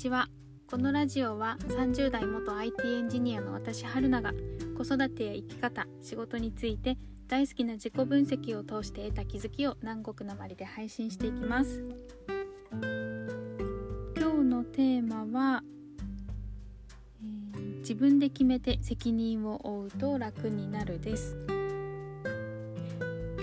[0.00, 0.28] ちは。
[0.66, 4.32] このラジオは30代元 IT エンジニアの私春菜が
[4.78, 6.96] 子育てや生き方仕事について
[7.28, 11.82] 大好きな自己分析を通して得た気づきを南国なまりで配信していきます。
[14.16, 15.62] 今日のテーマは、
[17.22, 21.36] えー自分で決めて責任を負うと楽になるです。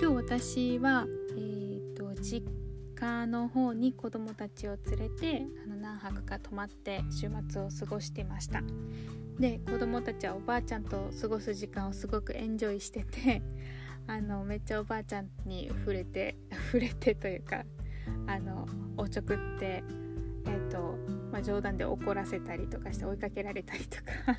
[0.00, 2.57] 日私は、えー、と実
[2.98, 8.62] 家の方に子供たちを連れてあの何泊か泊まって週末を過ごしてました。
[9.38, 13.40] で子供たちはおばあちゃんと過ごす時間をすごくエンジョイしてて
[14.08, 16.36] あのめっちゃおばあちゃんに触れて
[16.72, 17.64] 触れてというか
[18.26, 18.66] あの
[18.96, 19.84] おちょくって
[20.46, 20.98] えーと
[21.30, 24.38] まあ、冗談で怒らせたりとかして追いかけられたりとか。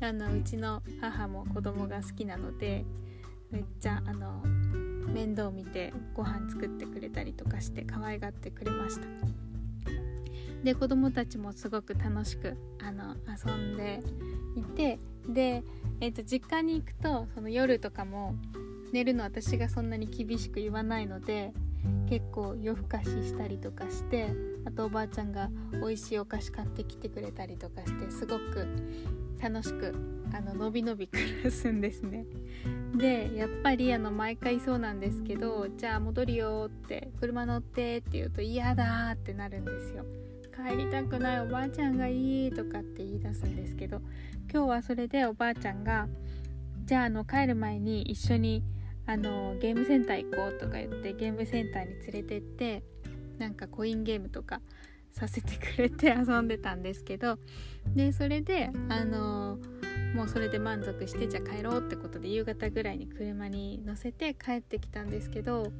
[0.00, 2.84] あのうちの母も子供が好きなので
[3.52, 4.42] めっちゃあの
[5.12, 9.06] 面倒見てご飯作ってくれたりとかして可愛がってくれました。
[10.64, 14.00] で子供たちもすごく楽しくあの遊んで
[14.56, 14.98] いて
[15.28, 15.62] で、
[16.00, 18.34] えー、と実家に行くとその夜とかも
[18.92, 21.52] 寝るの私がそんなに厳しく言わないので
[22.08, 24.28] 結構夜更かししたりとかして
[24.64, 28.66] あとおばあちゃんが美味しいお菓子買ってきてくれたりとかしてすごく
[29.40, 29.94] 楽しく
[30.32, 32.24] あののびのび暮らすんですね。
[32.96, 40.04] でやっぱりあの毎回そうなんですけどじゃあ戻るよって車乗ってって言うと嫌だってなるんですよ。
[40.54, 44.00] 帰りたくないおばあちゃんがいいとかって言い出すんですけど
[44.52, 46.06] 今日はそれでおばあちゃんが
[46.84, 48.62] じゃああの帰る前に一緒に
[49.04, 52.84] あのゲームセンター行こうとか言ってゲームセンターに連れてって
[53.38, 54.60] なんかコインゲームとか
[55.14, 57.38] させてくれて遊んでたんですけど
[57.94, 59.58] でそれであの
[60.14, 65.72] もうそれで満足してじゃあ帰ろうってことで夕方ぐらいに車に乗せて帰ってきたんですけど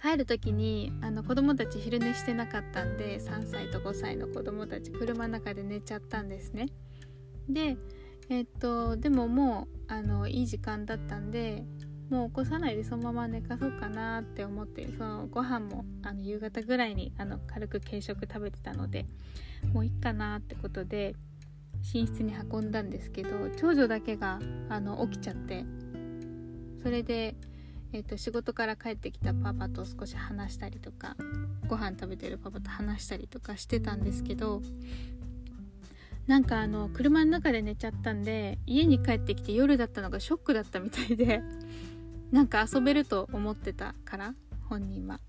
[0.00, 6.66] 帰る時にあの子供たち昼寝してなかったんで3歳と5歳の子供たち車の中で寝ちゃったんですね。
[7.48, 7.76] で
[8.28, 11.64] えっとでももうあのいい時間だったんで
[12.10, 19.06] もう起こさないでそのまま寝かそうかなって思ってそのご飯もあの夕方ぐらいにあの軽く軽食食べてたので
[19.72, 21.14] もういいかなってことで
[21.94, 25.64] 寝室に運んだんですけど長女だけがあの起きちゃって
[26.82, 27.36] それで、
[27.92, 31.16] えーと、仕事から帰ってきたパパと少し話したりとか
[31.68, 34.62] ご飯食べてるパパと話したりとかしてたんですけど
[36.26, 41.42] なんかあの車の中で寝ちゃったんで家に帰ってきて夜だったのがショックだったみたいで
[42.32, 44.34] なんか遊べると思ってたから
[44.68, 45.20] 本人は。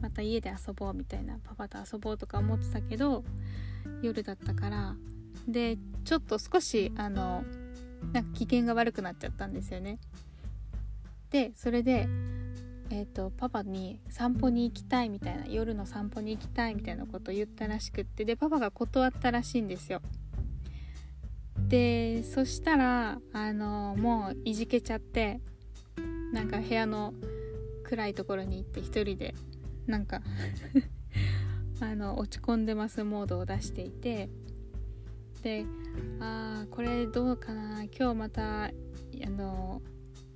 [0.00, 3.24] また家で遊ぼうみたいなパパと遊ぼうとか思ってたけど
[4.02, 4.96] 夜だったから。
[5.46, 7.44] でちょっと少しあの
[8.12, 9.98] なんか機嫌が悪くなっちゃったんですよね。
[11.30, 12.08] でそれで
[12.90, 20.00] えーと、パパに散歩に行きたいみたいな夜の散歩に行きたいみたいなことを言ったらしくってでパパが断ったらしいんですよ。
[21.66, 25.40] でそしたらあのもういじけちゃって
[26.34, 27.14] なんか部屋の
[27.84, 29.34] 暗いところに行って一人で
[29.86, 30.20] なんか
[31.80, 34.28] あの落ち込んでますモードを出していて
[35.42, 35.64] で
[36.18, 38.70] あーこれどうかな今日またあ
[39.30, 39.80] の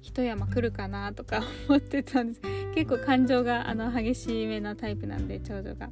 [0.01, 2.41] 一山来るかなとか 思ってたんです
[2.77, 5.91] 結構感情があの激しめなタイプなんで長女が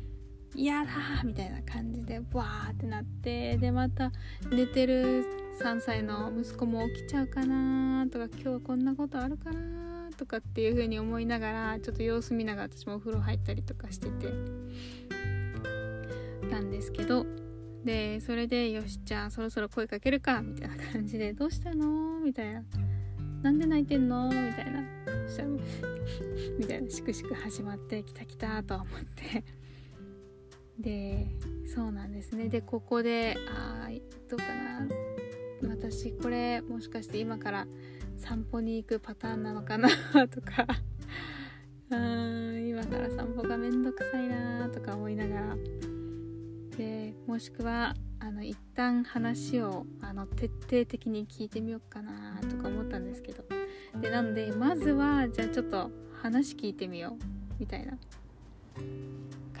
[0.56, 0.90] 「嫌だ!」
[1.24, 4.12] みたいな感じでわーってなってでまた
[4.50, 14.32] 寝てる3歳の息子も起きちゃうかなとか今日はこんなことあるかなとかっていう風に思いながらちょっと様子見ながら私もお風呂入ったりとかしてて
[16.50, 17.26] なんですけど
[17.84, 22.62] でそれでよしじゃあそろそろ声かけるかみたいな感じでどうしたのみたいな。
[23.42, 24.84] なんで泣いてんのみたいな。
[25.26, 25.48] そ したら
[26.58, 28.86] みたいなしくしく始まってきたきたと思っ
[29.16, 29.44] て。
[30.78, 31.26] で
[31.66, 32.48] そうなんですね。
[32.48, 33.88] でここであ
[34.28, 34.86] どうかな。
[35.68, 37.66] 私これもしかして今から
[38.16, 39.88] 散歩に行くパターンなのかな
[40.28, 40.66] とか。
[41.90, 45.56] うーん今から散歩がめんどくさいなとか思いながら。
[46.76, 53.44] でもしくはあの一旦話をあの徹底的に聞いてみようかなとか思ったんですけど。
[54.00, 55.90] でなのでまずはじゃあちょっと
[56.22, 57.24] 話聞いてみよう
[57.58, 57.98] みたいな。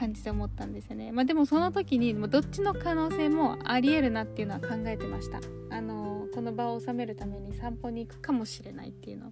[0.02, 1.12] 感じで思ったんですよね。
[1.12, 5.40] まあ、でもその時にもどっちの可能性もありえるなっていうのは考えてました。
[5.70, 9.30] あのこの場を収めるために散歩に行くかもしれないっていうの。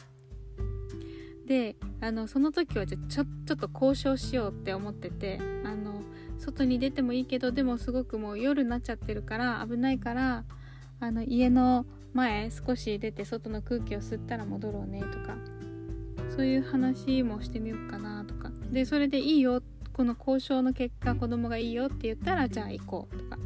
[1.44, 6.02] であのその時はじゃちょちょっと交渉しようって思っててあの
[6.38, 10.44] 外に出てもいいけどでもすごくもう夜になっちゃってるから危ないから
[11.00, 15.36] あの家の前少し出て外の空気を吸ったら戻ろうねとか
[16.36, 19.60] そういう話もしてみようかなとかでそれでいいよ
[19.92, 23.38] この交渉の結果子供がいいよって言ったらじゃあ行こうとか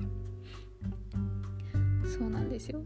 [2.19, 2.83] そうなんですよ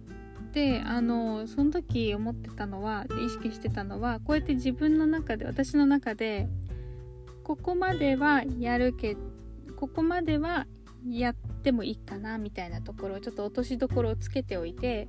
[0.52, 6.48] であのその時思ってたのは意識してたのはこうやって自分の中で私の中で
[7.44, 9.16] ここまではやるけ
[9.76, 10.66] ここまでは
[11.06, 15.08] やってもいいかなみたいなところをちょっと落としどころをつけておいて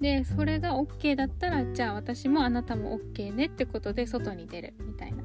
[0.00, 5.22] でそれが OK だったらじゃあ私もあなたも OK ねってことで外に出るみたいな。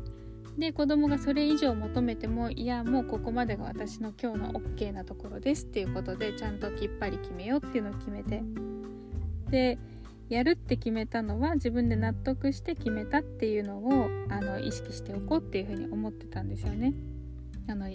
[0.58, 8.42] で子供がそれ以上求めてもいやもうここまでが私の今日の OK なところですっていうことでちゃんときっぱり決めようっていうのを決めて
[9.50, 9.78] で
[10.30, 16.94] やるって決めたのは自分で納得して決めたっていうのをあの意識しておこうっていうふうに思ってたんですよね。
[17.68, 17.88] あの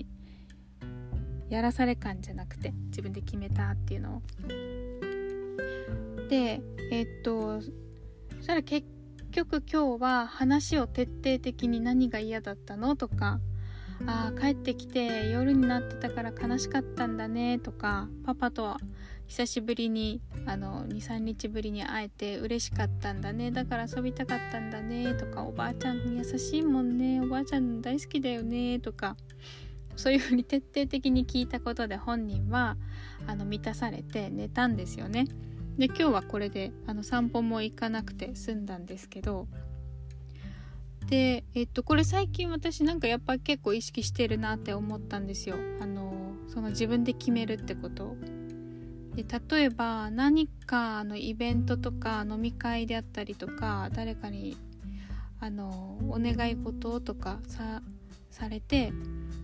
[1.48, 4.22] やらされ感じゃなくて自分で決めたっていうのを。
[6.28, 6.60] で
[6.92, 8.86] えっとそしたら結
[9.30, 13.40] 局今日は話を徹底的に何が嫌だったのとか
[14.06, 18.78] あ帰ってきて夜になってたから悲しかったんだねとかパパとは
[19.26, 29.16] 久しぶりにあの23日ぶりに会えて嬉しかったんだねだから遊びたかったんだねとかおばあちゃん優しいもんねおばあちゃん大好きだよねとか
[29.96, 32.76] そういうふうに徹底的に聞いたことで本人は
[33.26, 35.26] あの満たされて寝たんですよね。
[35.80, 39.48] で今日はこれであの散歩も行かなくて済んだんですけど
[41.06, 45.56] でえっとこれ最近私なんかやっぱ結構意識してるなって思ったんですよ。
[45.80, 48.14] あのその自分で決めるってこと。
[49.14, 49.24] で
[49.56, 54.58] 例えば何かのイベントとか飲み会であったりとか誰かに
[55.40, 57.80] あのお願い事とかさ
[58.30, 58.92] されて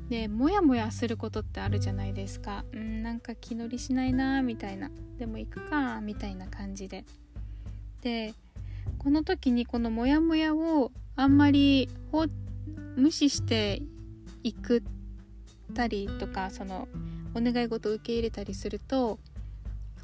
[0.08, 2.64] でモヤモヤすることってあるじゃないですか。
[2.72, 4.90] うんなんか気乗りしないなみたいな。
[5.18, 7.04] でも行くかみたいな感じで。
[8.02, 8.34] で
[8.98, 11.88] この時にこのモヤモヤをあんまり
[12.96, 13.82] 無視して
[14.42, 14.82] いく
[15.74, 16.88] たりとかその
[17.34, 19.18] お願い事を受け入れたりすると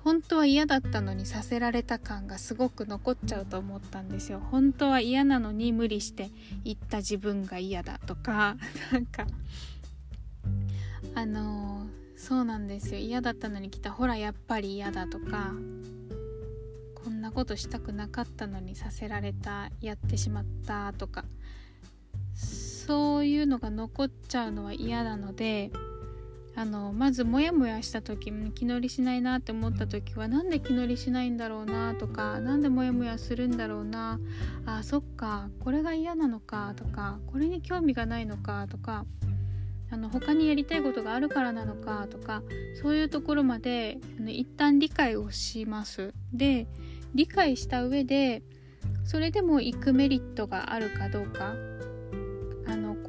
[0.04, 4.40] 本当は嫌だったのにさせられた感がすごく残っちゃうと思ったんですよ。
[4.40, 6.31] 本当は嫌なのに無理して
[6.64, 8.56] 言った自分が嫌だとか。
[8.93, 9.26] なんか
[11.14, 12.99] あの、そうなんですよ。
[12.99, 13.93] 嫌だったのに来た。
[13.93, 15.52] ほらやっぱり嫌だとか。
[17.05, 21.25] こんなことしたくなかったのにさせられたやってしまったとか。
[22.34, 25.70] そういうのが残っちゃうのは嫌なので
[26.54, 34.20] あのまずモヤモヤした時気乗りしないなって思った時はなんで気乗りしないんだろうなとか何でモヤモヤするんだろうな
[34.66, 39.06] あそっかこれが嫌なのかとかこれに興味がないのかとか
[39.90, 42.43] あの他にやりたいことがあるからなのかとか
[42.81, 46.14] そういうところまであの一旦理解をします。
[46.32, 46.66] で
[47.14, 48.43] 理解した上で
[49.05, 51.71] それでも行くメリットがあるかどうか。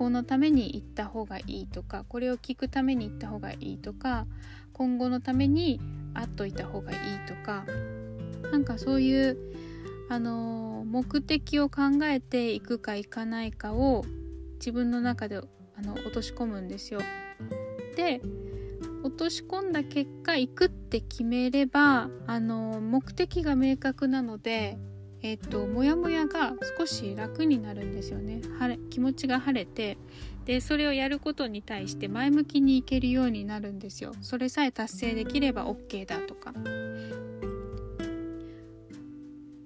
[0.03, 4.25] あのこのために行った方がいいとかこれを聞くために行った方がいいとか
[4.73, 5.79] 今後のために
[6.13, 7.63] 会っといた方がいいとか
[8.51, 9.37] なんかそういう
[10.09, 14.03] あの目的を考えていくか行かないかを
[14.55, 16.99] 自分の中であの落とし込むんですよ。
[17.95, 18.21] で
[19.03, 24.77] 落とし込んだ結果行くって決めればあの目的が明確なので
[25.23, 28.41] えっ、とモヤモヤが少し楽になるんですよね。
[28.59, 29.97] 晴れ気持ちが晴れて
[30.45, 34.11] でそれをやることに対して前向きにいけるようになるんですよ。
[34.21, 36.53] それさえ達成できれば OK だとか。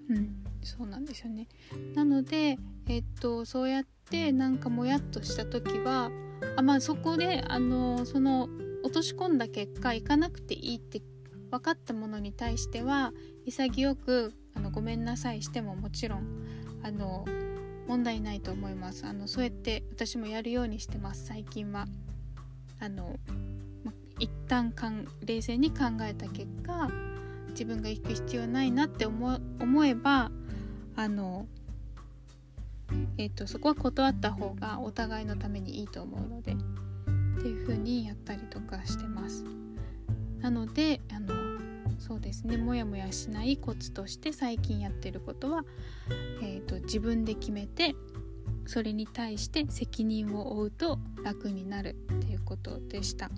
[0.10, 1.48] うんそうなんですよね。
[1.96, 6.12] なのでえっ、とそうやってなんかもやっとした時は
[6.56, 8.48] あまあそこであのその
[8.84, 11.02] 落とし込んだ結果行かなくていいって
[11.50, 13.12] 分かったものに対しては
[13.46, 16.24] 潔くあのごめんなさいしてももちろん
[16.82, 17.26] あの
[17.88, 19.06] 問題ないと思います。
[19.06, 21.26] あのそうやって私もやるようにしてます。
[21.26, 21.88] 最近は。
[22.80, 23.18] あの、
[24.20, 26.90] 一旦かん冷静に考えた結果
[27.50, 30.32] 自分が行く必要ないなって思思えば
[30.96, 31.48] あの
[33.18, 36.56] えーと、とそこは断った方がお互いのためにいいと思うのでっ
[37.42, 39.44] ていう風にやったりとかしてます。
[40.40, 41.37] なのであの
[42.28, 45.64] ですねモヤモヤしないコツとして最近やってることは、
[46.42, 47.96] えーと、自分で決めて
[48.66, 53.28] それに対して責任を負うと楽になるっていうことでした。
[53.28, 53.32] は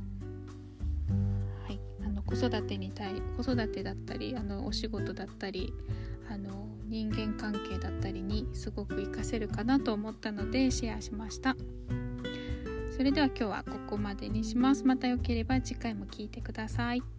[1.72, 5.72] い、あの子育てに対子育てだったりあのお仕事だったり
[6.28, 11.56] あの人間関係だったりにすごく活かせるかなと思ったのでシェアしました。
[12.90, 14.84] それでは今日はここまでにします。
[14.84, 17.19] またよければ次回も聴いてください。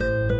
[0.00, 0.33] you